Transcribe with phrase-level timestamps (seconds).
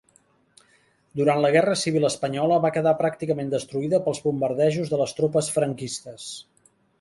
[1.19, 6.27] Durant la Guerra Civil espanyola va quedar pràcticament destruïda pels bombardejos de les tropes franquistes.